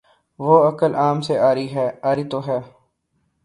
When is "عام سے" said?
0.95-1.37